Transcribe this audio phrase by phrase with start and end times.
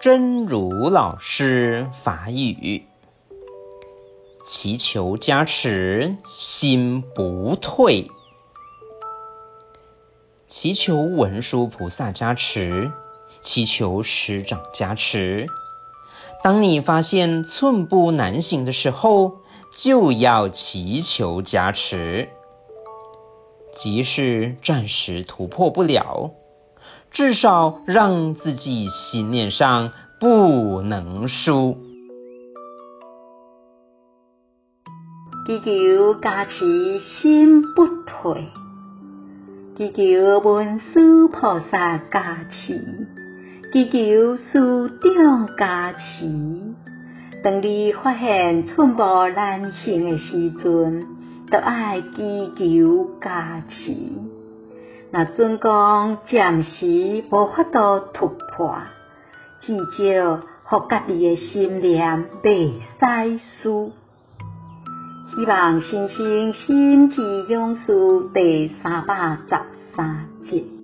[0.00, 2.84] 真如老师法语，
[4.44, 8.08] 祈求加持，心不退。
[10.46, 12.92] 祈求文殊菩萨加持，
[13.40, 15.48] 祈求师长加持。
[16.44, 19.38] 当你发现寸步难行的时候，
[19.72, 22.28] 就要祈求加持。
[23.72, 26.30] 即使暂时突破不了。
[27.10, 31.78] 至少让自己心念上不能输。
[35.46, 38.48] 祈求加持心不退，
[39.76, 43.08] 祈求文殊菩萨加持，
[43.72, 46.26] 祈求师长加持。
[47.42, 49.02] 当你发现寸步
[49.34, 51.06] 难行的时阵，
[51.50, 53.92] 就爱祈求加持。
[55.10, 58.76] 若准讲暂时无法度突破，
[59.58, 63.92] 至少互家己诶心念未使输。
[65.34, 69.56] 希望星星心之勇士第三百十
[69.94, 70.77] 三集。